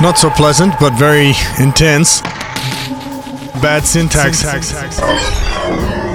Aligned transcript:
Not 0.00 0.16
so 0.16 0.30
pleasant, 0.30 0.74
but 0.78 0.92
very 0.92 1.32
intense. 1.58 2.20
Bad 3.60 3.82
syntax. 3.82 4.44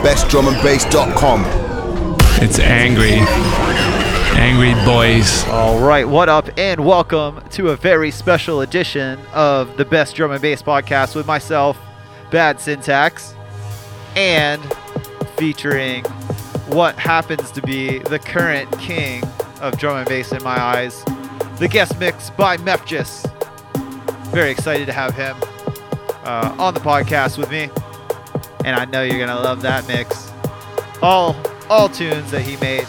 BestDrumAndBass.com. 0.01 1.43
It's 2.41 2.59
angry. 2.59 3.19
Angry 4.39 4.73
boys. 4.85 5.45
All 5.49 5.81
right, 5.85 6.07
what 6.07 6.29
up, 6.29 6.47
and 6.57 6.85
welcome 6.85 7.43
to 7.49 7.71
a 7.71 7.75
very 7.75 8.09
special 8.09 8.61
edition 8.61 9.19
of 9.33 9.75
the 9.75 9.83
Best 9.83 10.15
Drum 10.15 10.31
and 10.31 10.41
Bass 10.41 10.61
podcast 10.63 11.13
with 11.13 11.27
myself, 11.27 11.77
Bad 12.31 12.61
Syntax, 12.61 13.35
and 14.15 14.61
featuring 15.35 16.05
what 16.67 16.97
happens 16.97 17.51
to 17.51 17.61
be 17.61 17.99
the 17.99 18.19
current 18.19 18.71
king 18.79 19.25
of 19.59 19.77
drum 19.77 19.97
and 19.97 20.07
bass 20.07 20.31
in 20.31 20.41
my 20.41 20.57
eyes, 20.57 21.03
the 21.59 21.67
guest 21.67 21.99
mix 21.99 22.29
by 22.29 22.55
Mefjus. 22.55 23.29
Very 24.33 24.49
excited 24.49 24.87
to 24.87 24.93
have 24.93 25.13
him 25.13 25.35
uh, 26.23 26.55
on 26.57 26.73
the 26.73 26.79
podcast 26.79 27.37
with 27.37 27.51
me, 27.51 27.69
and 28.65 28.75
I 28.75 28.83
know 28.85 29.03
you're 29.03 29.19
gonna 29.19 29.39
love 29.39 29.61
that 29.61 29.87
mix. 29.87 30.31
All 31.03 31.35
all 31.69 31.87
tunes 31.87 32.31
that 32.31 32.41
he 32.41 32.57
made, 32.57 32.87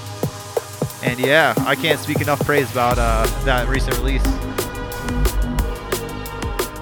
and 1.02 1.20
yeah, 1.20 1.52
I 1.66 1.74
can't 1.74 2.00
speak 2.00 2.22
enough 2.22 2.40
praise 2.46 2.72
about 2.72 2.98
uh, 2.98 3.26
that 3.44 3.68
recent 3.68 3.94
release. 3.98 4.24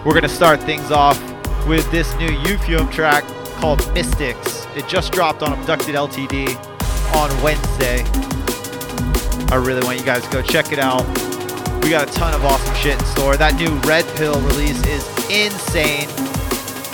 We're 0.05 0.15
gonna 0.15 0.29
start 0.29 0.63
things 0.63 0.93
off 0.93 1.19
with 1.67 1.91
this 1.91 2.15
new 2.15 2.31
Ephyum 2.31 2.89
track 2.93 3.25
called 3.57 3.93
Mystics. 3.95 4.67
It 4.77 4.87
just 4.87 5.13
dropped 5.13 5.43
on 5.43 5.59
Abducted 5.59 5.97
LTD 5.97 6.55
on 7.17 7.43
Wednesday. 7.43 8.05
I 9.53 9.57
really 9.57 9.83
want 9.85 9.99
you 9.99 10.05
guys 10.05 10.23
to 10.23 10.31
go 10.31 10.41
check 10.41 10.71
it 10.71 10.79
out. 10.79 11.32
We 11.83 11.91
got 11.91 12.09
a 12.09 12.13
ton 12.13 12.33
of 12.33 12.45
awesome 12.45 12.75
shit 12.77 12.99
in 12.99 13.05
store. 13.07 13.37
That 13.37 13.57
new 13.57 13.69
Red 13.89 14.07
Pill 14.17 14.41
release 14.43 14.81
is 14.87 15.05
insane. 15.29 16.07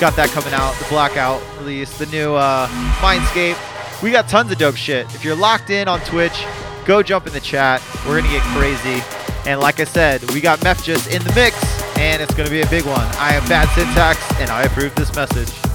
Got 0.01 0.17
that 0.17 0.31
coming 0.33 0.55
out. 0.55 0.75
The 0.79 0.87
Blackout 0.89 1.43
release. 1.59 1.99
The 1.99 2.07
new 2.07 2.35
uh, 2.35 2.67
Mindscape. 2.99 3.57
We 4.03 4.11
got 4.11 4.29
tons 4.29 4.51
of 4.51 4.57
dope 4.57 4.77
shit. 4.77 5.07
If 5.15 5.25
you're 5.25 5.37
locked 5.37 5.69
in 5.69 5.89
on 5.89 6.01
Twitch, 6.01 6.47
go 6.87 7.03
jump 7.03 7.27
in 7.27 7.35
the 7.35 7.41
chat. 7.41 7.83
We're 8.07 8.21
gonna 8.21 8.33
get 8.33 8.43
crazy. 8.57 9.03
And 9.47 9.61
like 9.61 9.79
I 9.79 9.85
said, 9.85 10.23
we 10.33 10.41
got 10.41 10.61
Mefjus 10.61 11.15
in 11.15 11.23
the 11.23 11.33
mix, 11.35 11.57
and 11.99 12.23
it's 12.23 12.35
gonna 12.35 12.51
be 12.51 12.63
a 12.63 12.69
big 12.69 12.87
one. 12.87 13.07
I 13.19 13.35
am 13.35 13.47
Bad 13.47 13.69
Syntax, 13.75 14.19
and 14.41 14.51
I 14.51 14.63
approve 14.63 14.95
this 14.95 15.15
message. 15.15 15.68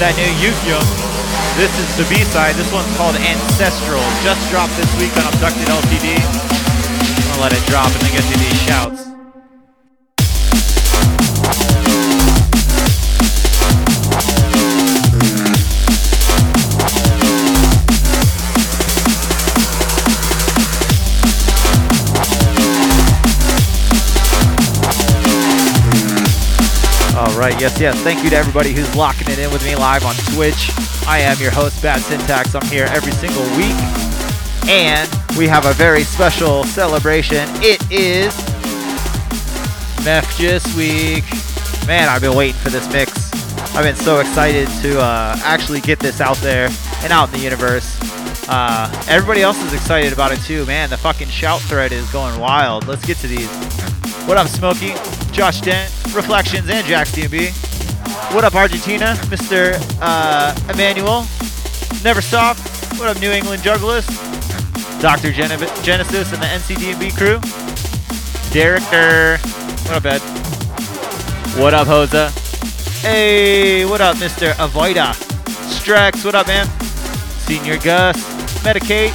With 0.00 0.16
that 0.16 0.16
new 0.16 0.48
Ephyum. 0.48 0.80
This 1.60 1.76
is 1.76 1.92
the 2.00 2.08
B-side. 2.08 2.56
This 2.56 2.72
one's 2.72 2.88
called 2.96 3.16
Ancestral. 3.20 4.00
Just 4.24 4.40
dropped 4.48 4.72
this 4.80 4.88
week 4.96 5.12
on 5.20 5.28
Abducted 5.28 5.68
LTD. 5.68 6.16
I'll 7.36 7.42
let 7.44 7.52
it 7.52 7.60
drop 7.68 7.92
and 7.92 8.00
then 8.08 8.12
get 8.16 8.24
to 8.24 8.38
these 8.40 8.62
shouts. 8.64 8.99
Yes, 27.60 27.78
yes. 27.78 28.00
Thank 28.00 28.24
you 28.24 28.30
to 28.30 28.36
everybody 28.36 28.72
who's 28.72 28.96
locking 28.96 29.28
it 29.28 29.38
in 29.38 29.52
with 29.52 29.62
me 29.62 29.76
live 29.76 30.04
on 30.04 30.14
Twitch. 30.34 30.70
I 31.06 31.18
am 31.18 31.38
your 31.38 31.50
host, 31.50 31.82
Bad 31.82 32.00
Syntax. 32.00 32.54
I'm 32.54 32.66
here 32.68 32.86
every 32.86 33.12
single 33.12 33.44
week. 33.54 33.76
And 34.66 35.08
we 35.36 35.46
have 35.46 35.66
a 35.66 35.74
very 35.74 36.02
special 36.02 36.64
celebration. 36.64 37.46
It 37.56 37.82
is 37.90 38.32
Mefjus 40.06 40.74
Week. 40.74 41.24
Man, 41.86 42.08
I've 42.08 42.22
been 42.22 42.34
waiting 42.34 42.58
for 42.62 42.70
this 42.70 42.90
mix. 42.90 43.30
I've 43.76 43.84
been 43.84 43.94
so 43.96 44.20
excited 44.20 44.66
to 44.80 44.98
uh, 44.98 45.36
actually 45.42 45.82
get 45.82 45.98
this 45.98 46.22
out 46.22 46.38
there 46.38 46.70
and 47.02 47.12
out 47.12 47.28
in 47.28 47.34
the 47.34 47.44
universe. 47.44 47.98
Uh, 48.48 48.90
everybody 49.06 49.42
else 49.42 49.62
is 49.62 49.74
excited 49.74 50.14
about 50.14 50.32
it 50.32 50.40
too. 50.44 50.64
Man, 50.64 50.88
the 50.88 50.96
fucking 50.96 51.28
shout 51.28 51.60
thread 51.60 51.92
is 51.92 52.10
going 52.10 52.40
wild. 52.40 52.86
Let's 52.86 53.04
get 53.04 53.18
to 53.18 53.26
these. 53.26 53.50
What 54.26 54.38
up, 54.38 54.48
Smokey? 54.48 55.19
Josh 55.32 55.60
Dent, 55.60 55.92
Reflections, 56.14 56.68
and 56.68 56.86
Jax 56.86 57.12
DMB. 57.12 57.50
What 58.34 58.44
up, 58.44 58.54
Argentina? 58.54 59.14
Mr. 59.26 59.74
Uh, 60.00 60.54
Emmanuel. 60.72 61.24
Never 62.04 62.20
Stop. 62.20 62.56
What 62.98 63.08
up, 63.08 63.20
New 63.20 63.30
England 63.30 63.62
Jugglers? 63.62 64.06
Dr. 65.00 65.32
Gen- 65.32 65.58
Genesis 65.82 66.32
and 66.32 66.42
the 66.42 66.46
NCDB 66.46 67.16
crew. 67.16 67.40
Derek 68.52 68.82
What 69.86 69.96
up, 69.96 70.04
Ed? 70.04 70.20
What 71.58 71.74
up, 71.74 71.86
Hosa? 71.86 72.30
Hey, 73.00 73.84
what 73.86 74.00
up, 74.00 74.16
Mr. 74.16 74.52
Avoida? 74.54 75.14
Strex, 75.70 76.24
what 76.24 76.34
up, 76.34 76.46
man? 76.46 76.66
Senior 77.46 77.78
Gus. 77.78 78.16
Medicate. 78.62 79.12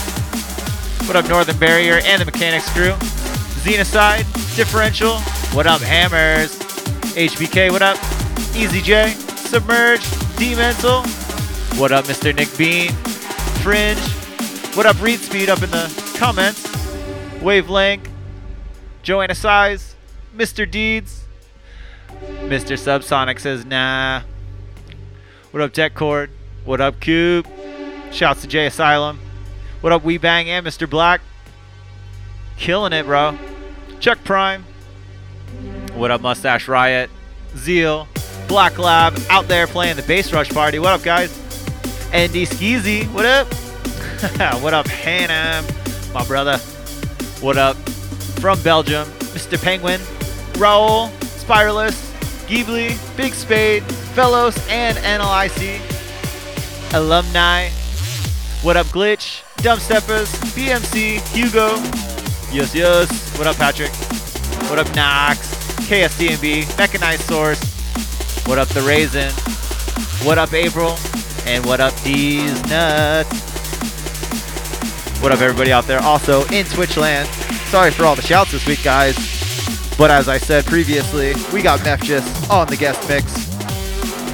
What 1.08 1.16
up, 1.16 1.28
Northern 1.28 1.58
Barrier 1.60 2.00
and 2.04 2.22
the 2.22 2.26
Mechanics 2.26 2.70
crew? 2.72 2.94
Xenocide. 3.62 4.26
Differential. 4.56 5.20
What 5.56 5.68
up, 5.68 5.80
Hammers? 5.80 6.54
HBK, 7.16 7.72
what 7.72 7.82
up? 7.82 7.98
Easy 8.54 8.82
J. 8.82 9.12
Submerge. 9.38 10.04
D-Mental. 10.36 11.02
What 11.80 11.94
up, 11.94 12.04
Mr. 12.04 12.36
Nick 12.36 12.50
Bean? 12.58 12.92
Fringe. 13.64 13.98
What 14.76 14.86
up, 14.86 15.02
Read 15.02 15.18
Speed 15.18 15.48
up 15.48 15.64
in 15.64 15.72
the 15.72 16.14
comments? 16.18 16.62
Wavelength. 17.42 18.10
Joanna 19.02 19.34
Size. 19.34 19.96
Mr. 20.36 20.70
Deeds. 20.70 21.24
Mr. 22.10 22.76
Subsonic 22.78 23.40
says, 23.40 23.64
nah. 23.64 24.24
What 25.52 25.78
up, 25.80 25.94
Cord? 25.94 26.32
What 26.66 26.82
up, 26.82 27.00
Cube? 27.00 27.48
Shouts 28.12 28.42
to 28.42 28.48
J 28.48 28.66
Asylum. 28.66 29.22
What 29.80 29.94
up, 29.94 30.04
We 30.04 30.18
Bang 30.18 30.50
and 30.50 30.68
Mr. 30.68 30.90
Black? 30.90 31.22
Killing 32.58 32.92
it, 32.92 33.06
bro. 33.06 33.38
Chuck 34.02 34.22
Prime. 34.26 34.66
What 35.96 36.12
up, 36.12 36.20
Mustache 36.20 36.68
Riot? 36.68 37.10
Zeal. 37.56 38.06
Black 38.50 38.78
Lab 38.78 39.18
out 39.30 39.48
there 39.48 39.66
playing 39.66 39.96
the 39.96 40.02
Bass 40.02 40.34
Rush 40.34 40.50
Party. 40.50 40.78
What 40.78 40.92
up, 40.92 41.04
guys? 41.04 41.32
Andy 42.12 42.46
Skeezy. 42.46 43.10
What 43.14 43.26
up? 43.26 43.48
what 44.62 44.74
up, 44.74 44.88
Hannah? 44.88 45.66
My 46.14 46.26
brother. 46.26 46.58
What 47.40 47.58
up? 47.58 47.78
From 48.42 48.62
Belgium, 48.62 49.08
Mr. 49.08 49.60
Penguin. 49.60 50.02
Raul. 50.56 51.12
Spiralus. 51.40 52.12
Ghibli. 52.46 53.16
Big 53.16 53.34
Spade. 53.34 53.84
Fellows 54.14 54.58
and 54.68 54.98
NLIC. 54.98 55.80
Alumni. 56.94 57.70
What 58.64 58.76
up, 58.76 58.88
Glitch? 58.88 59.44
Dumbsteppers. 59.60 60.28
BMC. 60.58 61.26
Hugo. 61.34 61.78
Yes, 62.54 62.76
yes. 62.76 63.38
What 63.38 63.48
up, 63.48 63.56
Patrick? 63.56 63.92
What 64.70 64.78
up, 64.78 64.94
Knox? 64.94 65.55
KSDNB. 65.86 66.78
Mechanized 66.78 67.22
Source. 67.24 67.62
What 68.48 68.58
up, 68.58 68.68
The 68.70 68.82
Raisin? 68.82 69.32
What 70.26 70.38
up, 70.40 70.54
April? 70.54 70.98
And 71.46 71.64
what 71.64 71.80
up, 71.80 71.94
these 72.02 72.62
nuts? 72.68 73.30
What 75.22 75.32
up, 75.32 75.42
everybody 75.42 75.72
out 75.72 75.86
there? 75.86 76.02
Also 76.02 76.42
in 76.46 76.66
Twitchland. 76.66 77.26
Sorry 77.70 77.92
for 77.92 78.06
all 78.06 78.16
the 78.16 78.24
shouts 78.24 78.52
this 78.52 78.66
week, 78.66 78.84
guys. 78.84 79.16
But 79.98 80.10
as 80.10 80.28
I 80.28 80.40
said 80.40 80.66
previously, 80.66 81.34
we 81.54 81.62
got 81.62 81.80
Mefjus 81.82 82.50
on 82.50 82.68
the 82.68 82.78
guest 82.78 83.08
mix. 83.08 83.34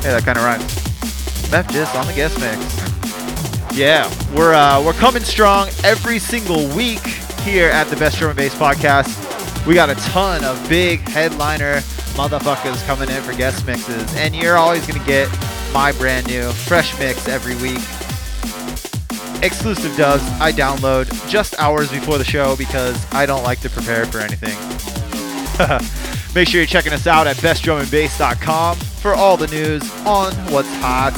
Hey, 0.04 0.12
that 0.12 0.24
kind 0.24 0.38
of 0.38 0.44
rhymes. 0.46 0.74
Mefjus 1.52 1.94
on 2.00 2.08
the 2.08 2.14
guest 2.14 2.40
mix. 2.40 3.78
Yeah, 3.78 4.10
we're 4.34 4.54
uh, 4.54 4.84
we're 4.84 4.94
coming 4.94 5.24
strong 5.24 5.70
every 5.84 6.18
single 6.20 6.68
week 6.76 7.06
here 7.42 7.70
at 7.70 7.88
the 7.88 7.96
Best 7.96 8.18
Drum 8.20 8.32
and 8.32 8.38
Bass 8.38 8.56
Podcast. 8.56 9.21
We 9.68 9.76
got 9.76 9.90
a 9.92 9.96
ton 9.96 10.44
of 10.44 10.68
big 10.68 11.02
headliner 11.02 11.82
motherfuckers 12.16 12.84
coming 12.88 13.10
in 13.10 13.22
for 13.22 13.34
guest 13.34 13.66
mixes, 13.68 14.16
and 14.16 14.36
you're 14.36 14.58
always 14.58 14.86
gonna 14.88 15.06
get 15.06 15.30
my 15.72 15.92
brand 15.92 16.28
new 16.28 16.52
fresh 16.52 16.98
mix 16.98 17.28
every 17.28 17.56
week. 17.56 17.82
Exclusive 19.44 19.96
dubs 19.96 20.24
I 20.40 20.52
download 20.52 21.08
just 21.30 21.58
hours 21.60 21.92
before 21.92 22.18
the 22.18 22.24
show 22.24 22.56
because 22.56 23.06
I 23.14 23.26
don't 23.26 23.44
like 23.44 23.60
to 23.62 23.70
prepare 23.70 24.06
for 24.06 24.20
anything. 24.20 24.58
Make 26.36 26.48
sure 26.48 26.60
you're 26.60 26.68
checking 26.68 26.94
us 26.94 27.06
out 27.06 27.28
at 27.28 27.36
bestdrumandbass.com 27.38 28.78
for 28.78 29.14
all 29.14 29.38
the 29.38 29.48
news 29.48 29.84
on 30.06 30.34
what's 30.52 30.74
hot. 30.76 31.14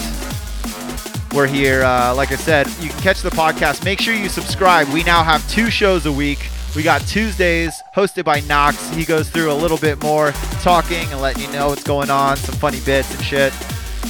We're 1.34 1.48
here, 1.48 1.84
uh, 1.84 2.14
like 2.14 2.32
I 2.32 2.36
said, 2.36 2.68
you 2.80 2.89
can 2.89 3.00
catch 3.00 3.22
the 3.22 3.30
podcast. 3.30 3.86
Make 3.86 4.02
sure 4.02 4.14
you 4.14 4.30
subscribe. 4.30 4.88
We 4.89 5.04
now 5.04 5.24
have 5.24 5.48
two 5.50 5.70
shows 5.70 6.06
a 6.06 6.12
week. 6.12 6.50
We 6.76 6.82
got 6.82 7.02
Tuesdays 7.02 7.84
hosted 7.96 8.24
by 8.24 8.40
Knox. 8.42 8.90
He 8.96 9.06
goes 9.06 9.30
through 9.30 9.52
a 9.52 9.54
little 9.54 9.78
bit 9.78 10.02
more 10.02 10.32
talking 10.64 11.08
and 11.12 11.22
letting 11.22 11.44
you 11.44 11.52
know 11.52 11.68
what's 11.68 11.84
going 11.84 12.10
on, 12.10 12.36
some 12.38 12.56
funny 12.56 12.80
bits 12.80 13.14
and 13.14 13.24
shit. 13.24 13.54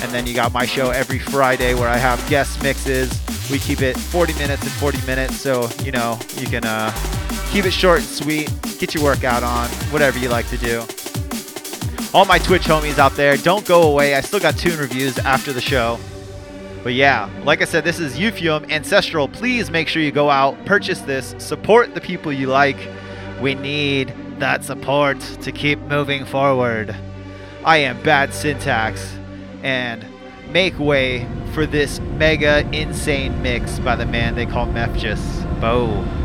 And 0.02 0.14
then 0.14 0.26
you 0.26 0.34
got 0.34 0.54
my 0.54 0.66
show 0.66 0.90
every 0.90 1.20
Friday 1.20 1.74
where 1.74 1.90
I 1.90 1.98
have 1.98 2.26
guest 2.30 2.64
mixes. 2.64 3.12
We 3.52 3.60
keep 3.60 3.82
it 3.82 3.98
40 3.98 4.34
minutes 4.36 4.62
and 4.62 4.72
40 4.72 5.06
minutes, 5.06 5.36
so 5.36 5.70
you 5.84 5.92
know 5.92 6.18
you 6.38 6.48
can 6.48 6.64
uh, 6.64 6.94
keep 7.52 7.66
it 7.66 7.72
short 7.72 8.00
and 8.00 8.08
sweet. 8.08 8.50
Get 8.80 8.96
your 8.96 9.04
workout 9.04 9.44
on, 9.44 9.68
whatever 9.92 10.18
you 10.18 10.30
like 10.30 10.48
to 10.48 10.58
do. 10.58 10.86
All 12.14 12.24
my 12.24 12.38
Twitch 12.38 12.64
homies 12.64 12.98
out 12.98 13.16
there, 13.18 13.36
don't 13.36 13.66
go 13.66 13.84
away. 13.92 14.16
I 14.16 14.22
still 14.22 14.40
got 14.40 14.58
tune 14.58 14.80
reviews 14.80 15.18
after 15.20 15.52
the 15.52 15.62
show. 15.62 16.00
But 16.84 16.94
yeah, 16.94 17.30
like 17.46 17.62
I 17.62 17.66
said, 17.66 17.86
this 17.86 18.00
is 18.00 18.18
Ephyum 18.18 18.70
Ancestral. 18.70 19.30
Please 19.30 19.72
make 19.72 19.88
sure 19.88 20.02
you 20.02 20.12
go 20.12 20.30
out, 20.30 20.66
purchase 20.66 21.00
this, 21.02 21.34
support 21.38 21.96
the 21.96 22.02
people 22.02 22.34
you 22.34 22.48
like. 22.48 22.78
We 23.42 23.56
need 23.56 24.14
that 24.40 24.66
support 24.66 25.20
to 25.22 25.52
keep 25.52 25.80
moving 25.80 26.26
forward. 26.26 26.94
I 27.64 27.78
am 27.78 28.02
Bad 28.04 28.34
Syntax, 28.34 29.16
and 29.64 30.06
make 30.50 30.78
way 30.78 31.26
for 31.54 31.66
this 31.66 32.02
mega 32.18 32.68
insane 32.78 33.42
mix 33.42 33.80
by 33.80 33.96
the 33.96 34.06
man 34.06 34.36
they 34.36 34.46
call 34.46 34.68
Mefjus. 34.68 35.50
Bo. 35.62 36.23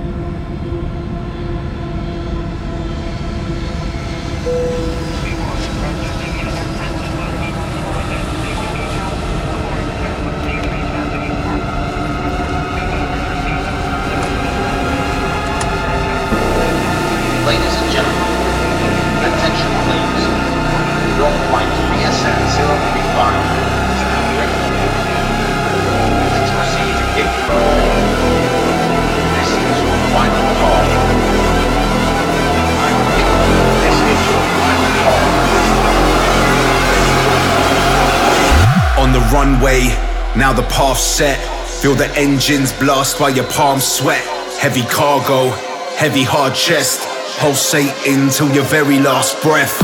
Runway, 39.33 39.89
now 40.37 40.53
the 40.53 40.63
path's 40.65 41.01
set. 41.01 41.39
Feel 41.81 41.95
the 41.95 42.11
engines 42.19 42.73
blast 42.73 43.21
while 43.21 43.31
your 43.31 43.47
palms 43.47 43.87
sweat. 43.87 44.25
Heavy 44.59 44.83
cargo, 44.83 45.51
heavy 45.97 46.25
hard 46.25 46.55
chest. 46.55 47.07
Pulsating 47.39 48.31
till 48.31 48.51
your 48.51 48.65
very 48.65 48.99
last 48.99 49.41
breath. 49.43 49.79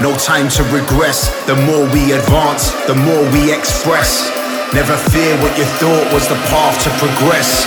No 0.00 0.16
time 0.16 0.48
to 0.58 0.62
regress. 0.74 1.30
The 1.46 1.54
more 1.54 1.86
we 1.94 2.12
advance, 2.12 2.72
the 2.90 2.96
more 2.96 3.22
we 3.30 3.54
express. 3.54 4.26
Never 4.74 4.96
fear 5.14 5.38
what 5.38 5.56
you 5.56 5.64
thought 5.78 6.10
was 6.12 6.26
the 6.26 6.34
path 6.50 6.82
to 6.82 6.90
progress. 6.98 7.64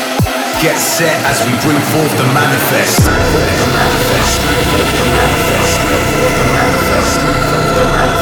Get 0.61 0.75
set 0.77 1.15
as 1.23 1.39
we 1.47 1.55
bring 1.63 1.79
forth. 1.95 2.11
The 2.19 2.27
manifest. 2.35 2.99
The 2.99 3.15
manifest. 3.79 4.43
The 4.75 4.83
manifest. 5.07 5.79
The 7.69 7.85
manifest. 7.87 8.18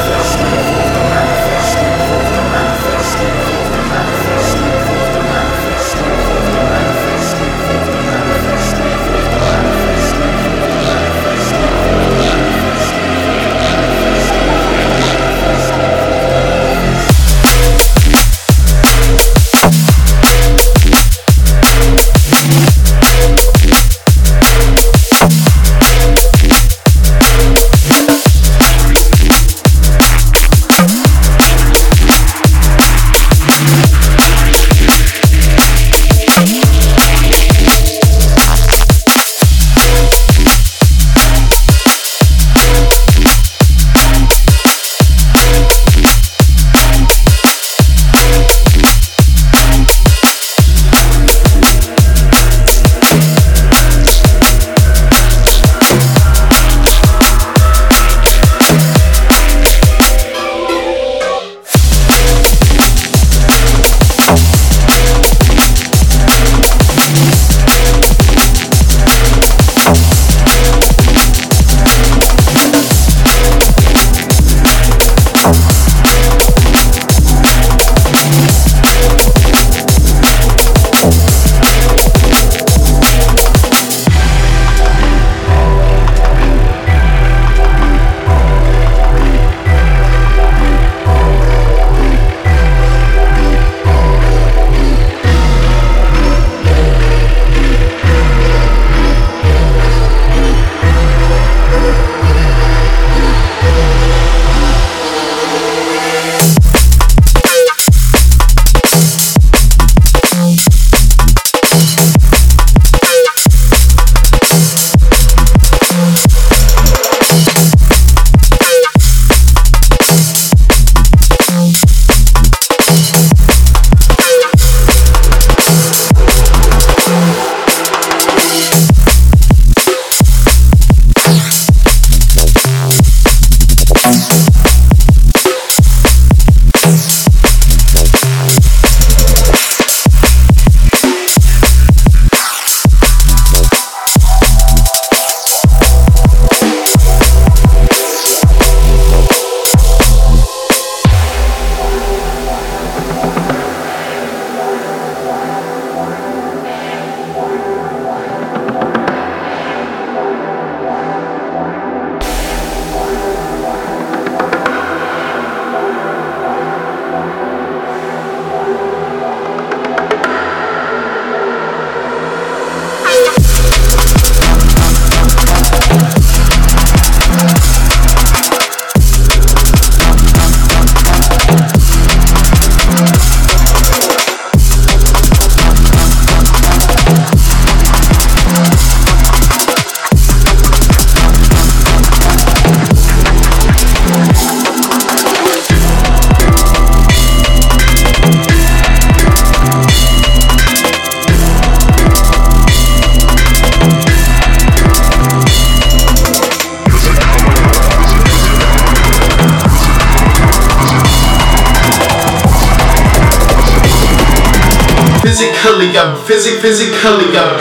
Physic, 216.28 216.60
physically, 216.60 217.34
I'm 217.38 217.58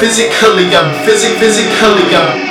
Physically, 0.08 0.74
I'm 0.74 1.04
physic, 1.04 1.36
physically, 1.38 2.08
I'm. 2.14 2.47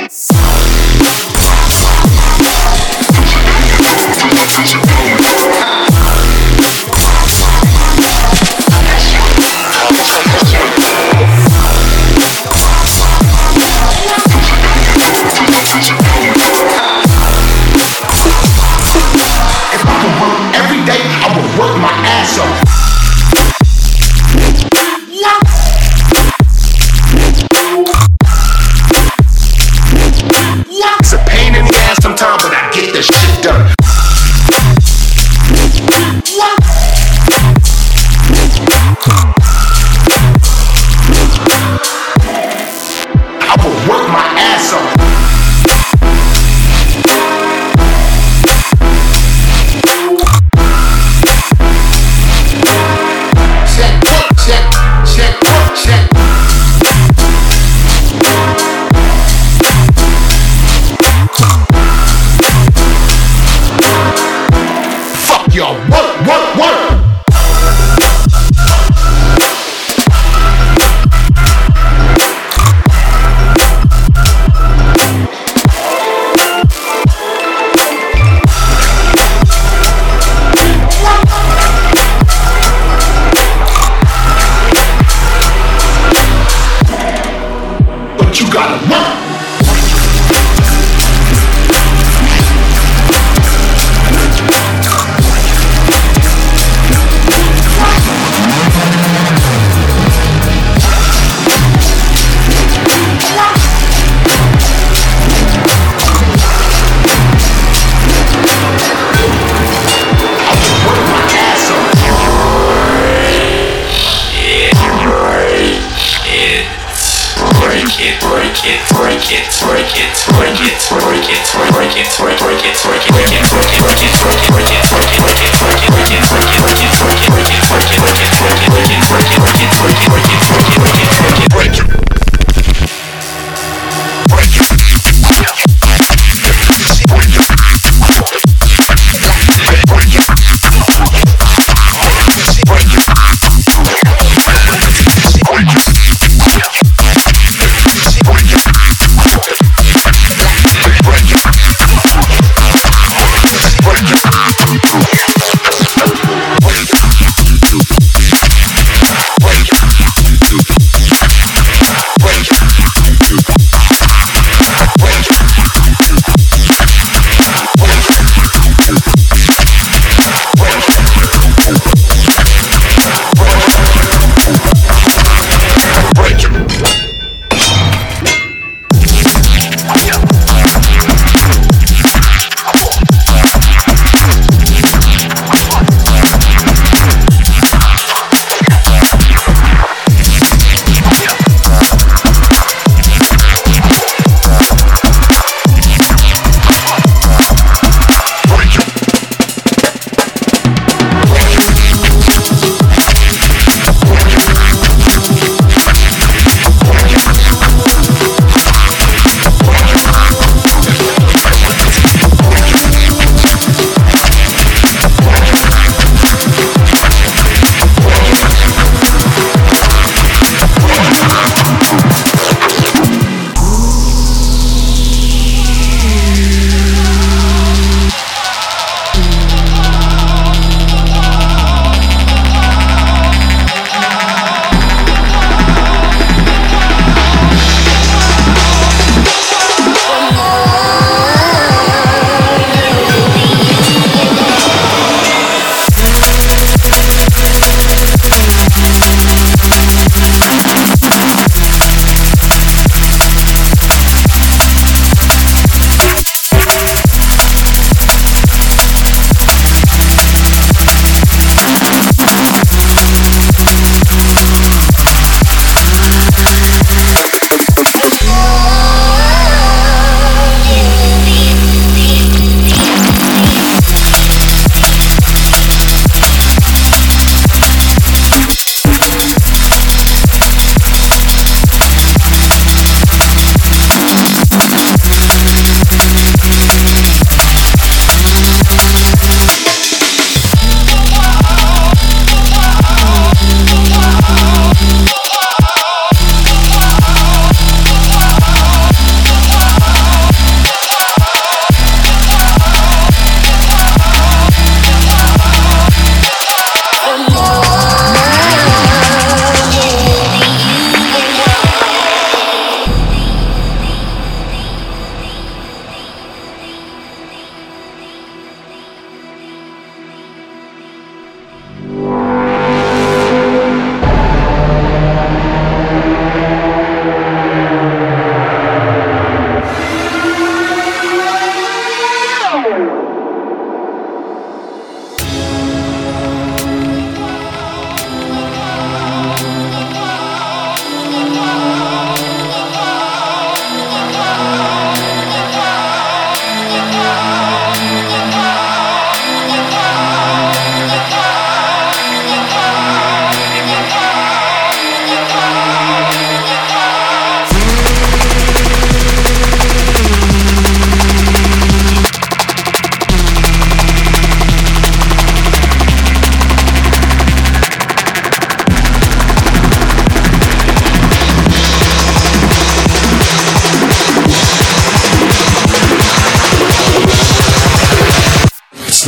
You 88.40 88.52
gotta 88.52 88.78
work. 88.88 89.37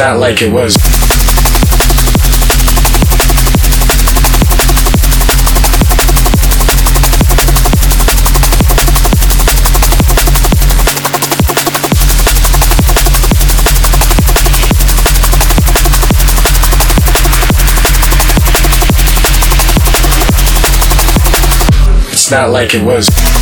Not 0.00 0.18
like 0.18 0.40
it 0.40 0.50
was. 0.50 0.74
It's 22.10 22.30
not 22.30 22.48
like 22.48 22.74
it 22.74 22.82
was. 22.82 23.39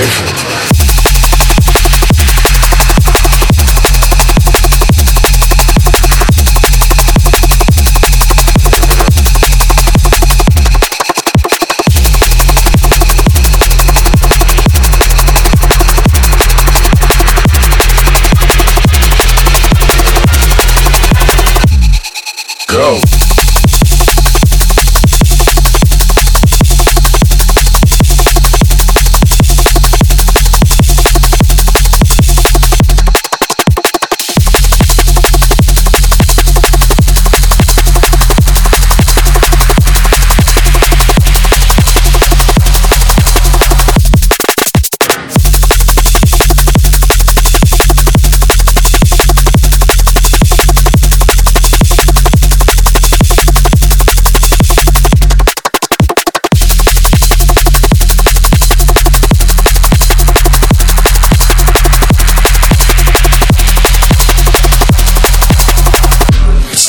Different. 0.00 0.29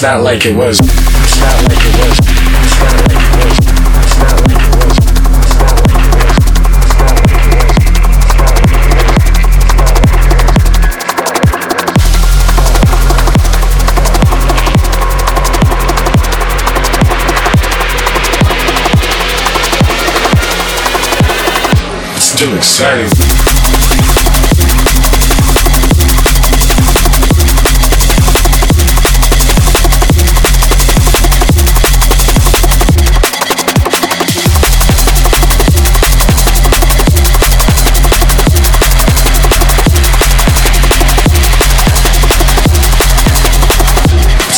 It's 0.01 0.07
not 0.07 0.23
like 0.23 0.47
it 0.47 0.55
was. 0.55 0.79
It's 0.79 1.39
not 1.39 1.61
like 1.69 1.77
it 1.77 1.93
was. 2.01 2.17
It's 2.17 2.79
not 2.81 3.05
like 3.05 3.21
it 3.21 3.35
was. 3.37 3.53
It's 4.01 4.17
not 4.17 4.41
like 4.47 4.57
it 4.57 4.73
was. 4.75 4.97
It's 5.37 5.55
not 5.59 6.01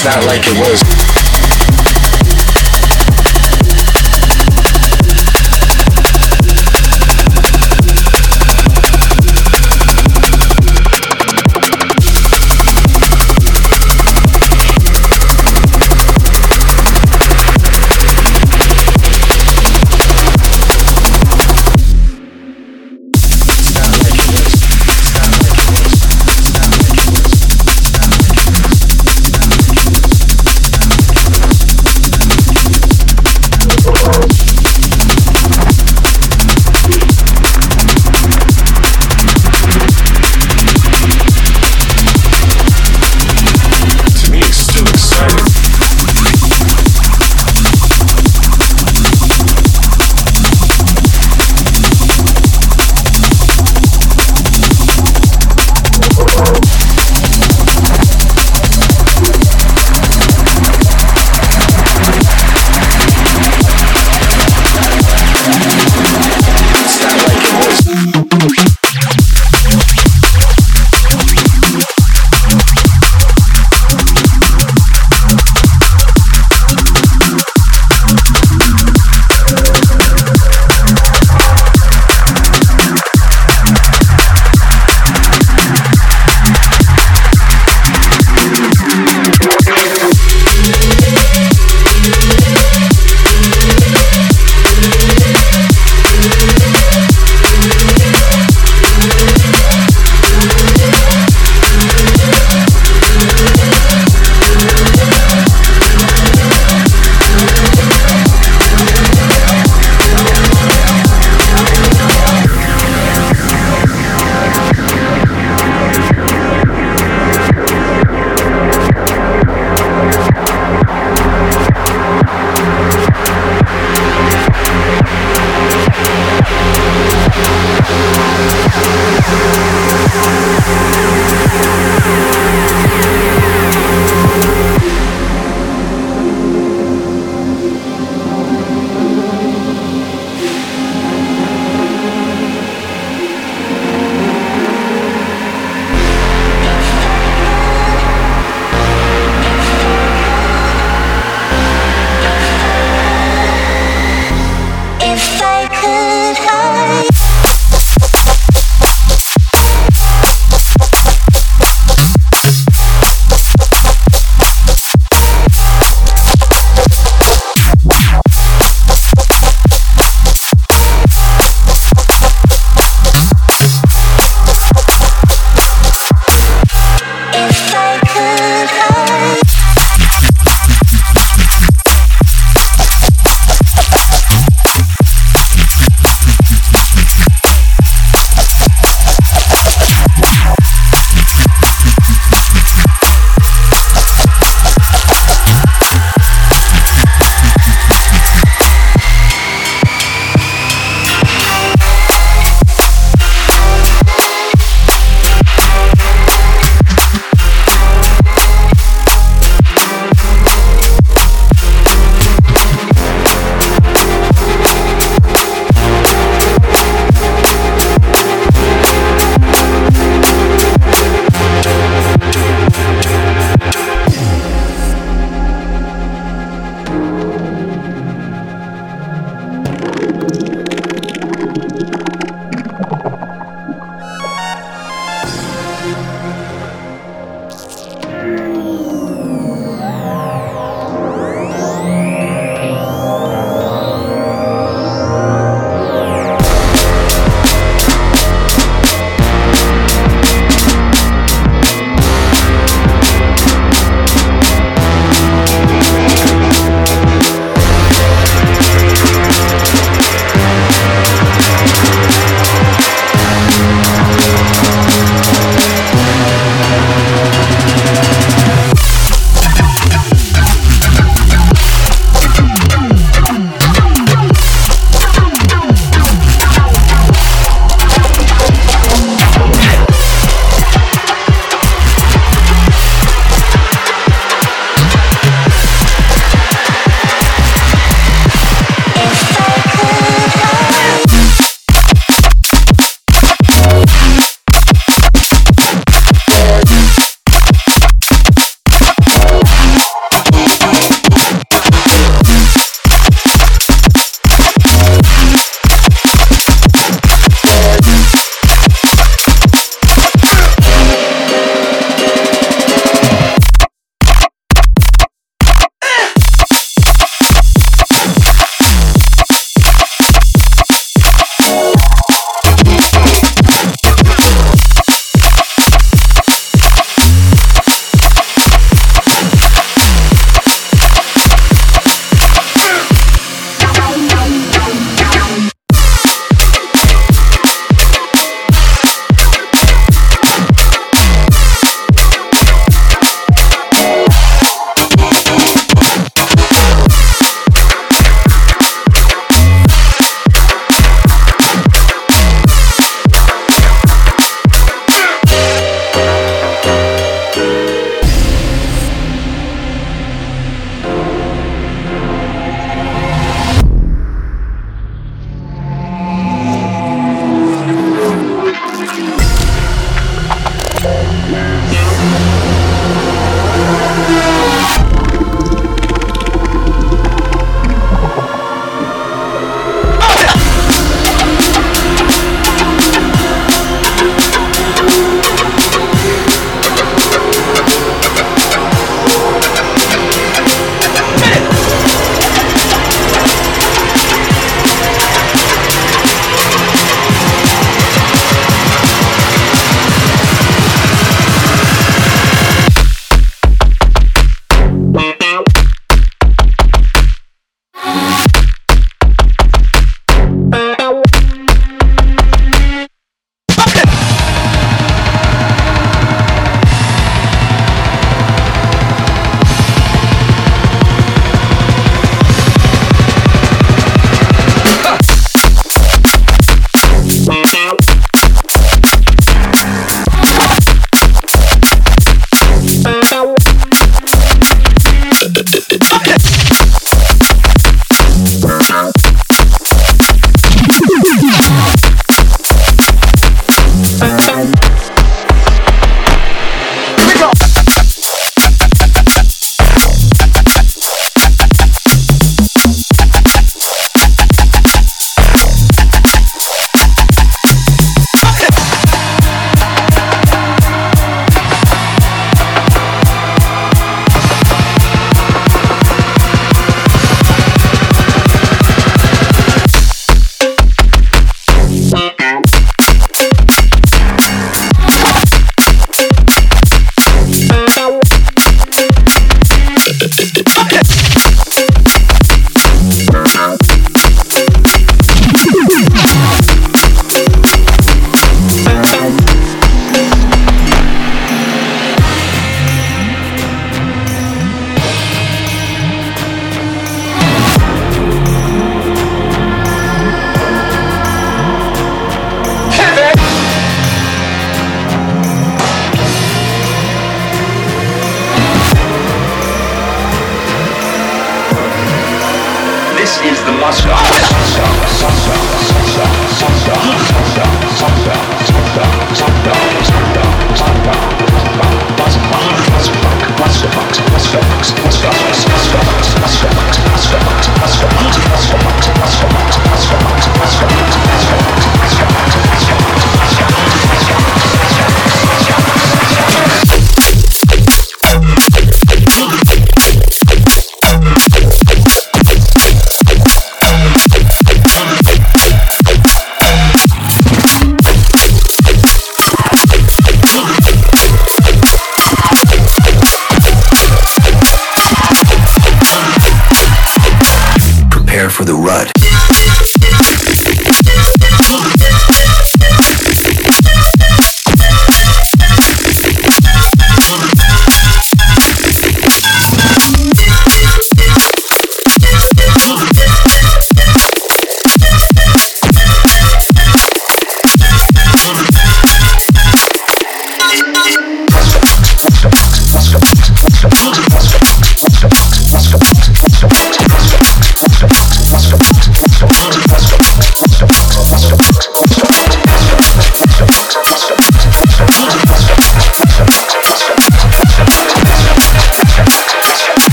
It's 0.00 0.04
not 0.04 0.24
like 0.26 0.42
it 0.46 0.56
was. 0.60 1.27